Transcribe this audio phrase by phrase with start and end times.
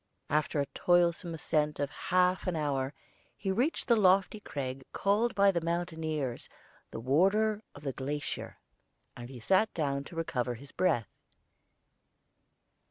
[0.31, 2.95] After a toilsome ascent of half an hour
[3.37, 6.49] he reached the lofty crag called by the mountaineers
[6.89, 8.57] the Warder of the Glacier,
[9.15, 11.13] and sat down to recover his breath.